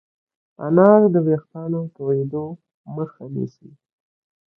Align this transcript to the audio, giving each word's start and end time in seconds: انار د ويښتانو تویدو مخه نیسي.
انار 0.65 1.01
د 1.13 1.15
ويښتانو 1.27 1.81
تویدو 1.95 2.45
مخه 2.95 3.23
نیسي. 3.33 3.71